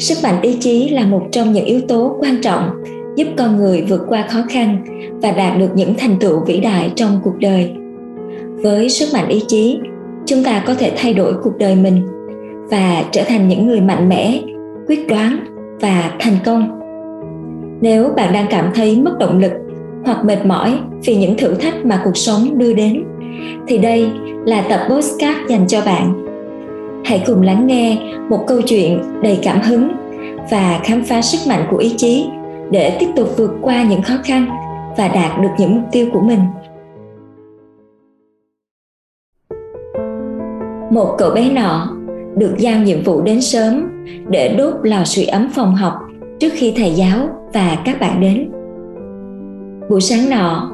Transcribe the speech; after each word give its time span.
sức 0.00 0.18
mạnh 0.22 0.42
ý 0.42 0.56
chí 0.60 0.88
là 0.88 1.06
một 1.06 1.22
trong 1.32 1.52
những 1.52 1.64
yếu 1.64 1.80
tố 1.88 2.16
quan 2.20 2.36
trọng 2.42 2.70
giúp 3.16 3.28
con 3.36 3.56
người 3.56 3.84
vượt 3.88 4.02
qua 4.08 4.26
khó 4.28 4.38
khăn 4.48 4.84
và 5.22 5.30
đạt 5.30 5.58
được 5.58 5.70
những 5.74 5.94
thành 5.98 6.16
tựu 6.20 6.40
vĩ 6.46 6.60
đại 6.60 6.92
trong 6.94 7.20
cuộc 7.24 7.38
đời. 7.38 7.72
Với 8.62 8.88
sức 8.88 9.06
mạnh 9.12 9.28
ý 9.28 9.42
chí, 9.48 9.78
chúng 10.26 10.44
ta 10.44 10.64
có 10.66 10.74
thể 10.74 10.92
thay 10.96 11.14
đổi 11.14 11.34
cuộc 11.42 11.58
đời 11.58 11.74
mình 11.74 12.02
và 12.70 13.04
trở 13.12 13.22
thành 13.26 13.48
những 13.48 13.66
người 13.66 13.80
mạnh 13.80 14.08
mẽ, 14.08 14.40
quyết 14.86 15.08
đoán 15.08 15.44
và 15.80 16.12
thành 16.18 16.36
công. 16.44 16.80
Nếu 17.80 18.08
bạn 18.16 18.32
đang 18.32 18.46
cảm 18.50 18.70
thấy 18.74 19.00
mất 19.00 19.18
động 19.18 19.38
lực 19.38 19.52
hoặc 20.04 20.24
mệt 20.24 20.46
mỏi 20.46 20.78
vì 21.04 21.16
những 21.16 21.36
thử 21.36 21.54
thách 21.54 21.86
mà 21.86 22.00
cuộc 22.04 22.16
sống 22.16 22.58
đưa 22.58 22.72
đến, 22.72 23.04
thì 23.68 23.78
đây 23.78 24.10
là 24.46 24.62
tập 24.68 24.80
postcard 24.90 25.38
dành 25.48 25.66
cho 25.68 25.80
bạn 25.86 26.29
hãy 27.04 27.22
cùng 27.26 27.42
lắng 27.42 27.66
nghe 27.66 27.98
một 28.30 28.44
câu 28.46 28.62
chuyện 28.62 29.00
đầy 29.22 29.38
cảm 29.42 29.60
hứng 29.60 29.88
và 30.50 30.80
khám 30.84 31.04
phá 31.04 31.22
sức 31.22 31.38
mạnh 31.48 31.66
của 31.70 31.76
ý 31.76 31.94
chí 31.96 32.26
để 32.70 32.96
tiếp 33.00 33.06
tục 33.16 33.28
vượt 33.36 33.50
qua 33.62 33.82
những 33.82 34.02
khó 34.02 34.14
khăn 34.24 34.46
và 34.96 35.08
đạt 35.08 35.40
được 35.40 35.48
những 35.58 35.74
mục 35.74 35.84
tiêu 35.92 36.06
của 36.12 36.20
mình. 36.20 36.40
Một 40.90 41.14
cậu 41.18 41.30
bé 41.30 41.50
nọ 41.50 41.96
được 42.36 42.54
giao 42.58 42.82
nhiệm 42.82 43.02
vụ 43.02 43.22
đến 43.22 43.40
sớm 43.40 43.88
để 44.28 44.54
đốt 44.58 44.74
lò 44.82 45.04
sưởi 45.04 45.24
ấm 45.24 45.48
phòng 45.54 45.74
học 45.74 45.94
trước 46.40 46.52
khi 46.52 46.72
thầy 46.76 46.90
giáo 46.90 47.28
và 47.52 47.78
các 47.84 48.00
bạn 48.00 48.20
đến. 48.20 48.50
Buổi 49.90 50.00
sáng 50.00 50.30
nọ, 50.30 50.72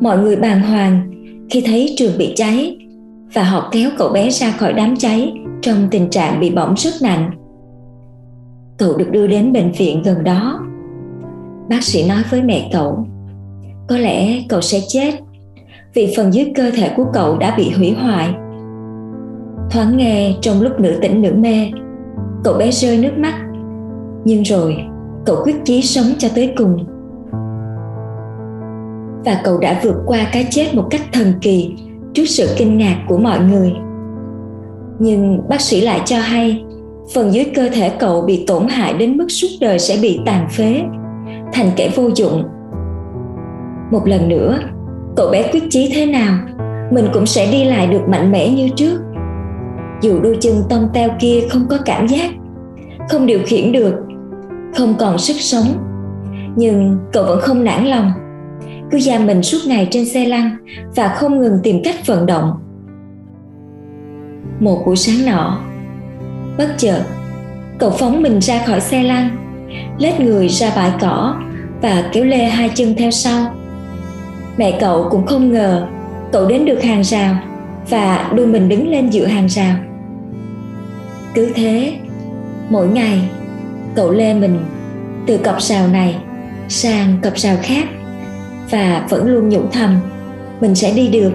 mọi 0.00 0.18
người 0.18 0.36
bàng 0.36 0.62
hoàng 0.62 1.10
khi 1.50 1.62
thấy 1.66 1.94
trường 1.96 2.18
bị 2.18 2.32
cháy 2.36 2.76
và 3.34 3.42
họ 3.42 3.68
kéo 3.72 3.90
cậu 3.98 4.08
bé 4.08 4.30
ra 4.30 4.50
khỏi 4.50 4.72
đám 4.72 4.96
cháy 4.96 5.32
trong 5.66 5.88
tình 5.90 6.10
trạng 6.10 6.40
bị 6.40 6.50
bỏng 6.50 6.74
rất 6.76 6.90
nặng. 7.02 7.30
Cậu 8.78 8.96
được 8.96 9.10
đưa 9.10 9.26
đến 9.26 9.52
bệnh 9.52 9.72
viện 9.72 10.02
gần 10.02 10.24
đó. 10.24 10.60
Bác 11.68 11.82
sĩ 11.82 12.08
nói 12.08 12.22
với 12.30 12.42
mẹ 12.42 12.70
cậu, 12.72 13.06
có 13.88 13.96
lẽ 13.96 14.40
cậu 14.48 14.60
sẽ 14.60 14.78
chết 14.88 15.14
vì 15.94 16.14
phần 16.16 16.34
dưới 16.34 16.52
cơ 16.56 16.70
thể 16.70 16.90
của 16.96 17.04
cậu 17.12 17.36
đã 17.36 17.54
bị 17.56 17.70
hủy 17.70 17.92
hoại. 17.92 18.28
Thoáng 19.70 19.96
nghe, 19.96 20.34
trong 20.40 20.62
lúc 20.62 20.80
nửa 20.80 21.00
tỉnh 21.00 21.22
nửa 21.22 21.32
mê, 21.32 21.70
cậu 22.44 22.54
bé 22.54 22.70
rơi 22.70 22.98
nước 22.98 23.18
mắt. 23.18 23.34
Nhưng 24.24 24.42
rồi, 24.42 24.76
cậu 25.26 25.36
quyết 25.44 25.56
chí 25.64 25.82
sống 25.82 26.06
cho 26.18 26.28
tới 26.34 26.54
cùng. 26.56 26.86
Và 29.24 29.40
cậu 29.44 29.58
đã 29.58 29.80
vượt 29.82 29.96
qua 30.06 30.18
cái 30.32 30.46
chết 30.50 30.74
một 30.74 30.86
cách 30.90 31.02
thần 31.12 31.32
kỳ 31.40 31.76
trước 32.14 32.24
sự 32.26 32.48
kinh 32.56 32.78
ngạc 32.78 33.04
của 33.08 33.18
mọi 33.18 33.40
người 33.40 33.72
nhưng 34.98 35.48
bác 35.48 35.60
sĩ 35.60 35.80
lại 35.80 36.00
cho 36.04 36.18
hay, 36.18 36.64
phần 37.14 37.34
dưới 37.34 37.44
cơ 37.54 37.68
thể 37.68 37.88
cậu 37.98 38.22
bị 38.22 38.44
tổn 38.46 38.68
hại 38.68 38.92
đến 38.92 39.16
mức 39.16 39.26
suốt 39.28 39.48
đời 39.60 39.78
sẽ 39.78 39.98
bị 40.02 40.20
tàn 40.26 40.48
phế, 40.50 40.82
thành 41.52 41.70
kẻ 41.76 41.90
vô 41.96 42.10
dụng. 42.14 42.44
Một 43.92 44.06
lần 44.06 44.28
nữa, 44.28 44.58
cậu 45.16 45.30
bé 45.30 45.50
quyết 45.52 45.62
chí 45.70 45.92
thế 45.94 46.06
nào, 46.06 46.38
mình 46.92 47.06
cũng 47.12 47.26
sẽ 47.26 47.52
đi 47.52 47.64
lại 47.64 47.86
được 47.86 48.08
mạnh 48.08 48.32
mẽ 48.32 48.48
như 48.48 48.68
trước. 48.76 49.00
Dù 50.02 50.20
đôi 50.20 50.36
chân 50.40 50.54
tông 50.68 50.88
teo 50.94 51.08
kia 51.20 51.40
không 51.50 51.66
có 51.70 51.78
cảm 51.84 52.08
giác, 52.08 52.30
không 53.08 53.26
điều 53.26 53.40
khiển 53.46 53.72
được, 53.72 53.94
không 54.74 54.94
còn 54.98 55.18
sức 55.18 55.36
sống, 55.36 55.66
nhưng 56.56 56.98
cậu 57.12 57.24
vẫn 57.24 57.40
không 57.40 57.64
nản 57.64 57.86
lòng. 57.86 58.12
Cứ 58.90 58.98
giam 59.00 59.26
mình 59.26 59.42
suốt 59.42 59.58
ngày 59.66 59.88
trên 59.90 60.04
xe 60.04 60.24
lăn 60.24 60.50
và 60.96 61.08
không 61.08 61.40
ngừng 61.40 61.58
tìm 61.62 61.80
cách 61.84 62.06
vận 62.06 62.26
động 62.26 62.50
một 64.60 64.82
buổi 64.86 64.96
sáng 64.96 65.26
nọ. 65.26 65.60
Bất 66.58 66.74
chợt, 66.78 67.04
cậu 67.78 67.90
phóng 67.90 68.22
mình 68.22 68.40
ra 68.40 68.62
khỏi 68.66 68.80
xe 68.80 69.02
lăn, 69.02 69.28
lết 69.98 70.20
người 70.20 70.48
ra 70.48 70.72
bãi 70.76 70.90
cỏ 71.00 71.34
và 71.82 72.10
kéo 72.12 72.24
lê 72.24 72.44
hai 72.44 72.70
chân 72.74 72.94
theo 72.98 73.10
sau. 73.10 73.54
Mẹ 74.56 74.78
cậu 74.80 75.08
cũng 75.10 75.26
không 75.26 75.52
ngờ 75.52 75.86
cậu 76.32 76.46
đến 76.46 76.64
được 76.64 76.82
hàng 76.82 77.04
rào 77.04 77.36
và 77.90 78.30
đưa 78.34 78.46
mình 78.46 78.68
đứng 78.68 78.88
lên 78.88 79.10
giữa 79.10 79.26
hàng 79.26 79.48
rào. 79.48 79.76
Cứ 81.34 81.52
thế, 81.54 81.92
mỗi 82.70 82.88
ngày, 82.88 83.30
cậu 83.94 84.10
lê 84.10 84.34
mình 84.34 84.58
từ 85.26 85.38
cọc 85.38 85.62
rào 85.62 85.88
này 85.88 86.16
sang 86.68 87.18
cọc 87.22 87.36
rào 87.36 87.56
khác 87.62 87.88
và 88.70 89.06
vẫn 89.08 89.26
luôn 89.26 89.48
nhủ 89.48 89.60
thầm, 89.72 89.96
mình 90.60 90.74
sẽ 90.74 90.92
đi 90.92 91.08
được. 91.08 91.32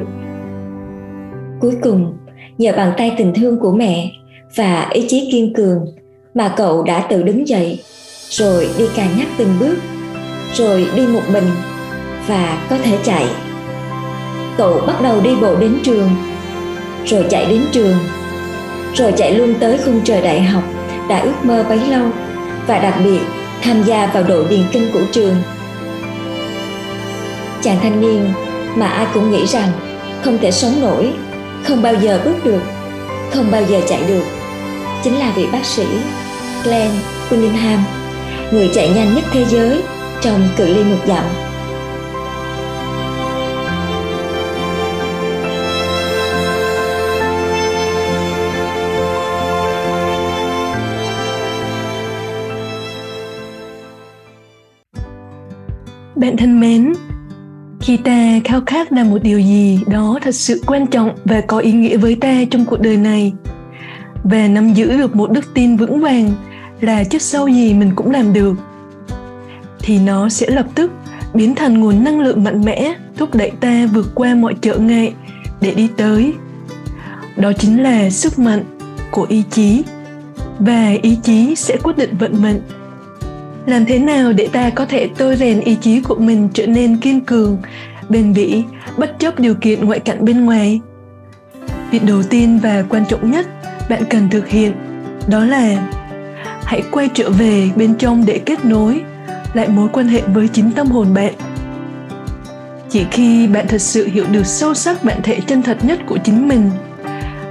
Cuối 1.60 1.78
cùng 1.82 2.18
nhờ 2.62 2.74
bàn 2.78 2.94
tay 2.98 3.14
tình 3.18 3.34
thương 3.34 3.60
của 3.60 3.72
mẹ 3.72 4.12
và 4.56 4.90
ý 4.94 5.06
chí 5.08 5.30
kiên 5.32 5.54
cường 5.54 5.86
mà 6.34 6.54
cậu 6.58 6.84
đã 6.84 7.00
tự 7.00 7.24
đứng 7.24 7.48
dậy, 7.48 7.84
rồi 8.30 8.70
đi 8.78 8.86
cà 8.96 9.06
nhắc 9.18 9.28
từng 9.38 9.56
bước, 9.60 9.76
rồi 10.54 10.88
đi 10.96 11.08
một 11.08 11.22
mình 11.32 11.44
và 12.28 12.68
có 12.70 12.78
thể 12.78 12.98
chạy. 13.04 13.26
Cậu 14.58 14.82
bắt 14.88 15.02
đầu 15.02 15.22
đi 15.22 15.30
bộ 15.42 15.56
đến 15.56 15.78
trường, 15.84 16.10
rồi 17.06 17.26
chạy 17.30 17.46
đến 17.46 17.62
trường, 17.72 17.98
rồi 18.94 19.14
chạy 19.18 19.36
luôn 19.36 19.54
tới 19.60 19.78
khung 19.86 20.02
trời 20.04 20.22
đại 20.22 20.42
học 20.42 20.64
đã 21.10 21.20
ước 21.20 21.36
mơ 21.44 21.66
bấy 21.70 21.80
lâu 21.90 22.06
và 22.68 22.80
đặc 22.80 22.96
biệt 23.04 23.22
tham 23.62 23.84
gia 23.84 24.06
vào 24.06 24.24
đội 24.24 24.46
điền 24.50 24.64
kinh 24.72 24.92
của 24.94 25.04
trường. 25.12 25.36
Chàng 27.62 27.78
thanh 27.82 28.02
niên 28.02 28.26
mà 28.76 28.88
ai 28.88 29.06
cũng 29.14 29.32
nghĩ 29.32 29.46
rằng 29.46 29.70
không 30.22 30.38
thể 30.38 30.52
sống 30.52 30.82
nổi 30.82 31.14
không 31.64 31.82
bao 31.82 31.96
giờ 31.96 32.22
bước 32.26 32.36
được 32.44 32.62
không 33.32 33.52
bao 33.52 33.64
giờ 33.64 33.82
chạy 33.88 34.04
được. 34.08 34.24
Chính 35.04 35.20
là 35.20 35.34
vị 35.36 35.46
bác 35.52 35.66
sĩ 35.66 35.86
Glenn 36.64 36.92
Cunningham 37.30 37.84
người 38.52 38.70
chạy 38.74 38.90
nhanh 38.90 39.16
nhất 39.16 39.24
thế 39.32 39.46
giới 39.46 39.82
trong 40.22 40.50
cự 40.58 40.66
ly 40.66 40.84
một 40.84 40.98
dặm. 41.08 41.24
Bạn 56.16 56.38
thân 56.38 56.60
mến, 56.60 56.94
khi 57.92 57.98
ta 57.98 58.40
khao 58.44 58.62
khát 58.66 58.92
làm 58.92 59.10
một 59.10 59.18
điều 59.24 59.40
gì 59.40 59.80
đó 59.88 60.20
thật 60.22 60.36
sự 60.36 60.62
quan 60.68 60.88
trọng 60.88 61.16
và 61.26 61.42
có 61.42 61.60
ý 61.60 61.72
nghĩa 61.72 61.98
với 61.98 62.16
ta 62.16 62.44
trong 62.52 62.66
cuộc 62.66 62.82
đời 62.82 62.98
này. 62.98 63.34
Và 64.24 64.48
nắm 64.48 64.74
giữ 64.74 64.98
được 64.98 65.16
một 65.16 65.32
đức 65.32 65.54
tin 65.54 65.78
vững 65.78 66.02
vàng 66.02 66.32
là 66.82 67.04
trước 67.04 67.22
sau 67.22 67.48
gì 67.48 67.74
mình 67.74 67.92
cũng 67.96 68.12
làm 68.12 68.34
được, 68.34 68.54
thì 69.80 70.00
nó 70.00 70.30
sẽ 70.30 70.50
lập 70.50 70.66
tức 70.76 70.92
biến 71.34 71.56
thành 71.56 71.80
nguồn 71.80 72.04
năng 72.04 72.20
lượng 72.20 72.44
mạnh 72.44 72.62
mẽ 72.66 72.94
thúc 73.18 73.36
đẩy 73.36 73.52
ta 73.60 73.86
vượt 73.94 74.12
qua 74.16 74.36
mọi 74.36 74.56
trở 74.62 74.78
ngại 74.78 75.14
để 75.62 75.74
đi 75.74 75.88
tới. 75.98 76.34
Đó 77.38 77.52
chính 77.54 77.84
là 77.84 78.10
sức 78.10 78.40
mạnh 78.40 78.64
của 79.12 79.26
ý 79.30 79.44
chí, 79.52 79.84
và 80.60 80.94
ý 81.02 81.18
chí 81.24 81.56
sẽ 81.56 81.78
quyết 81.84 81.98
định 81.98 82.18
vận 82.20 82.42
mệnh 82.42 82.62
làm 83.66 83.86
thế 83.86 84.00
nào 84.00 84.34
để 84.34 84.48
ta 84.52 84.70
có 84.70 84.86
thể 84.86 85.10
tôi 85.18 85.36
rèn 85.36 85.60
ý 85.60 85.76
chí 85.82 86.02
của 86.02 86.16
mình 86.16 86.50
trở 86.54 86.68
nên 86.68 86.98
kiên 86.98 87.22
cường, 87.22 87.58
bền 88.10 88.34
bỉ, 88.34 88.64
bất 88.98 89.20
chấp 89.20 89.40
điều 89.40 89.56
kiện 89.56 89.86
ngoại 89.86 90.00
cảnh 90.00 90.26
bên 90.26 90.46
ngoài? 90.46 90.82
Việc 91.92 92.04
đầu 92.04 92.24
tiên 92.24 92.60
và 92.64 92.84
quan 92.90 93.06
trọng 93.06 93.32
nhất 93.32 93.48
bạn 93.90 94.04
cần 94.10 94.30
thực 94.30 94.48
hiện 94.48 94.72
đó 95.28 95.46
là 95.46 95.90
hãy 96.64 96.84
quay 96.92 97.10
trở 97.14 97.30
về 97.30 97.70
bên 97.76 97.96
trong 97.96 98.26
để 98.26 98.42
kết 98.46 98.66
nối 98.66 99.02
lại 99.54 99.68
mối 99.68 99.90
quan 99.94 100.08
hệ 100.08 100.22
với 100.22 100.48
chính 100.48 100.72
tâm 100.72 100.88
hồn 100.88 101.14
bạn. 101.14 101.34
Chỉ 102.90 103.06
khi 103.12 103.48
bạn 103.48 103.66
thật 103.68 103.82
sự 103.82 104.08
hiểu 104.08 104.26
được 104.32 104.46
sâu 104.46 104.74
sắc 104.74 105.04
bản 105.04 105.20
thể 105.24 105.40
chân 105.48 105.62
thật 105.62 105.78
nhất 105.82 106.00
của 106.06 106.18
chính 106.24 106.48
mình, 106.48 106.70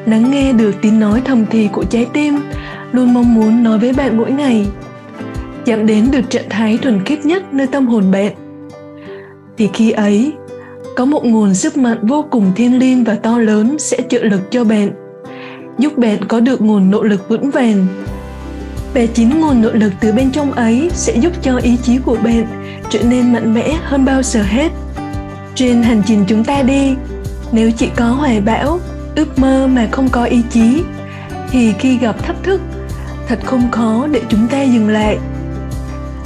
lắng 0.07 0.31
nghe 0.31 0.53
được 0.53 0.75
tiếng 0.83 1.01
nói 1.01 1.23
thầm 1.25 1.45
thì 1.51 1.69
của 1.73 1.85
trái 1.85 2.07
tim, 2.13 2.39
luôn 2.93 3.15
mong 3.15 3.35
muốn 3.35 3.63
nói 3.63 3.79
với 3.79 3.93
bạn 3.93 4.17
mỗi 4.17 4.33
ngày 4.33 4.67
dẫn 5.65 5.87
đến 5.87 6.11
được 6.11 6.31
trạng 6.31 6.49
thái 6.51 6.79
thuần 6.83 7.05
khiết 7.05 7.27
nhất 7.27 7.55
nơi 7.55 7.67
tâm 7.67 7.87
hồn 7.87 8.11
bạn. 8.11 8.33
Thì 9.59 9.69
khi 9.73 9.91
ấy, 9.91 10.33
có 10.97 11.05
một 11.05 11.25
nguồn 11.25 11.55
sức 11.55 11.77
mạnh 11.77 11.99
vô 12.03 12.25
cùng 12.31 12.53
thiêng 12.57 12.79
liêng 12.79 13.05
và 13.05 13.15
to 13.15 13.39
lớn 13.39 13.79
sẽ 13.79 13.99
trợ 14.09 14.19
lực 14.23 14.51
cho 14.51 14.65
bạn, 14.65 14.91
giúp 15.79 15.99
bạn 15.99 16.25
có 16.25 16.41
được 16.41 16.61
nguồn 16.61 16.91
nội 16.91 17.09
lực 17.09 17.29
vững 17.29 17.51
vàng. 17.51 17.87
Và 18.95 19.07
chính 19.15 19.41
nguồn 19.41 19.63
nội 19.63 19.75
lực 19.75 19.93
từ 20.01 20.13
bên 20.13 20.31
trong 20.31 20.53
ấy 20.53 20.91
sẽ 20.95 21.17
giúp 21.17 21.33
cho 21.43 21.57
ý 21.57 21.77
chí 21.83 21.99
của 21.99 22.17
bạn 22.25 22.47
trở 22.91 23.03
nên 23.03 23.33
mạnh 23.33 23.55
mẽ 23.55 23.77
hơn 23.83 24.05
bao 24.05 24.23
giờ 24.23 24.43
hết. 24.43 24.73
Trên 25.55 25.83
hành 25.83 26.03
trình 26.07 26.25
chúng 26.29 26.45
ta 26.45 26.63
đi, 26.63 26.95
nếu 27.53 27.71
chỉ 27.71 27.89
có 27.97 28.05
hoài 28.05 28.41
bão, 28.41 28.81
ước 29.17 29.39
mơ 29.39 29.67
mà 29.67 29.89
không 29.91 30.09
có 30.09 30.25
ý 30.25 30.43
chí, 30.51 30.83
thì 31.51 31.73
khi 31.79 31.99
gặp 31.99 32.25
thách 32.25 32.43
thức, 32.43 32.61
thật 33.29 33.39
không 33.45 33.71
khó 33.71 34.07
để 34.07 34.21
chúng 34.29 34.49
ta 34.49 34.63
dừng 34.63 34.89
lại 34.89 35.19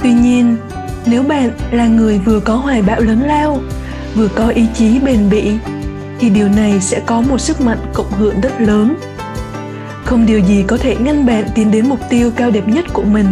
tuy 0.03 0.13
nhiên, 0.13 0.57
nếu 1.05 1.23
bạn 1.23 1.49
là 1.71 1.87
người 1.87 2.19
vừa 2.19 2.39
có 2.39 2.55
hoài 2.55 2.81
bão 2.81 3.01
lớn 3.01 3.21
lao, 3.21 3.59
vừa 4.15 4.27
có 4.27 4.47
ý 4.47 4.65
chí 4.73 4.99
bền 4.99 5.29
bỉ, 5.29 5.51
thì 6.19 6.29
điều 6.29 6.47
này 6.47 6.81
sẽ 6.81 6.99
có 7.05 7.21
một 7.21 7.37
sức 7.37 7.61
mạnh 7.61 7.77
cộng 7.93 8.11
hưởng 8.11 8.41
rất 8.41 8.61
lớn. 8.61 8.95
Không 10.05 10.25
điều 10.25 10.39
gì 10.39 10.63
có 10.67 10.77
thể 10.77 10.95
ngăn 10.95 11.25
bạn 11.25 11.43
tiến 11.55 11.71
đến 11.71 11.89
mục 11.89 11.99
tiêu 12.09 12.31
cao 12.35 12.51
đẹp 12.51 12.67
nhất 12.67 12.85
của 12.93 13.03
mình. 13.03 13.27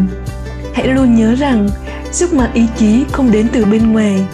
Hãy 0.73 0.87
luôn 0.87 1.15
nhớ 1.15 1.35
rằng, 1.35 1.69
sức 2.11 2.33
mạnh 2.33 2.49
ý 2.53 2.65
chí 2.77 3.03
không 3.11 3.31
đến 3.31 3.47
từ 3.51 3.65
bên 3.65 3.91
ngoài, 3.91 4.25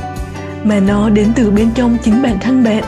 mà 0.64 0.80
nó 0.80 1.10
đến 1.10 1.28
từ 1.36 1.52
bên 1.52 1.70
trong 1.76 1.98
chính 2.04 2.22
bản 2.22 2.38
thân 2.40 2.64
bạn. 2.64 2.84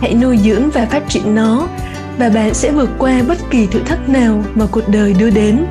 Hãy 0.00 0.14
nuôi 0.14 0.38
dưỡng 0.38 0.70
và 0.70 0.86
phát 0.86 1.08
triển 1.08 1.34
nó, 1.34 1.68
và 2.18 2.28
bạn 2.28 2.54
sẽ 2.54 2.70
vượt 2.72 2.90
qua 2.98 3.22
bất 3.28 3.38
kỳ 3.50 3.66
thử 3.66 3.80
thách 3.80 4.08
nào 4.08 4.44
mà 4.54 4.66
cuộc 4.70 4.88
đời 4.88 5.14
đưa 5.18 5.30
đến 5.30 5.66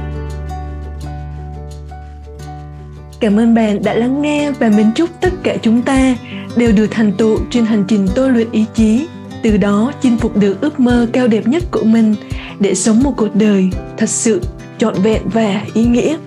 cảm 3.20 3.40
ơn 3.40 3.56
bạn 3.56 3.84
đã 3.84 3.94
lắng 3.94 4.22
nghe 4.22 4.52
và 4.52 4.70
mình 4.70 4.92
chúc 4.96 5.10
tất 5.22 5.34
cả 5.44 5.58
chúng 5.62 5.82
ta 5.82 6.16
đều 6.58 6.72
được 6.72 6.88
thành 6.92 7.12
tựu 7.18 7.40
trên 7.50 7.66
hành 7.66 7.84
trình 7.88 8.08
tôi 8.16 8.32
luyện 8.32 8.52
ý 8.52 8.66
chí. 8.74 9.08
Từ 9.44 9.58
đó, 9.58 9.92
chinh 10.02 10.18
phục 10.18 10.38
được 10.38 10.62
ước 10.62 10.80
mơ 10.80 11.08
cao 11.14 11.28
đẹp 11.28 11.48
nhất 11.48 11.64
của 11.72 11.84
mình 11.84 12.16
để 12.60 12.76
sống 12.76 13.04
một 13.04 13.14
cuộc 13.18 13.36
đời 13.36 13.70
thật 13.98 14.10
sự 14.10 14.42
trọn 14.78 14.94
vẹn 15.04 15.22
và 15.26 15.62
ý 15.74 15.86
nghĩa. 15.86 16.18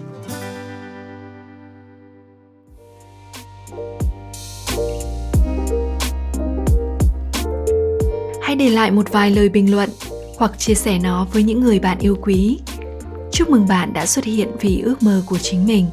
Hãy 8.43 8.57
để 8.57 8.71
lại 8.71 8.91
một 8.91 9.13
vài 9.13 9.31
lời 9.31 9.49
bình 9.49 9.71
luận 9.71 9.91
hoặc 10.39 10.59
chia 10.59 10.75
sẻ 10.75 10.99
nó 11.03 11.27
với 11.33 11.43
những 11.43 11.61
người 11.61 11.79
bạn 11.79 11.99
yêu 11.99 12.17
quý. 12.23 12.59
Chúc 13.33 13.51
mừng 13.51 13.69
bạn 13.69 13.93
đã 13.93 14.07
xuất 14.07 14.25
hiện 14.25 14.49
vì 14.61 14.81
ước 14.81 15.03
mơ 15.03 15.23
của 15.27 15.39
chính 15.39 15.67
mình 15.67 15.87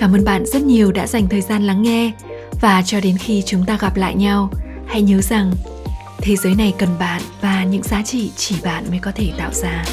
cảm 0.00 0.12
ơn 0.12 0.24
bạn 0.24 0.46
rất 0.46 0.62
nhiều 0.62 0.92
đã 0.92 1.06
dành 1.06 1.28
thời 1.28 1.40
gian 1.40 1.66
lắng 1.66 1.82
nghe. 1.82 2.12
Và 2.60 2.82
cho 2.82 3.00
đến 3.00 3.16
khi 3.18 3.42
chúng 3.46 3.64
ta 3.64 3.78
gặp 3.80 3.96
lại 3.96 4.14
nhau, 4.14 4.50
hãy 4.86 5.02
nhớ 5.02 5.20
rằng 5.20 5.52
thế 6.18 6.36
giới 6.36 6.54
này 6.54 6.74
cần 6.78 6.88
bạn 6.98 7.22
và 7.40 7.64
những 7.64 7.82
giá 7.82 8.02
trị 8.02 8.30
chỉ 8.36 8.54
bạn 8.64 8.84
mới 8.90 8.98
có 8.98 9.12
thể 9.14 9.32
tạo 9.38 9.50
ra. 9.52 9.84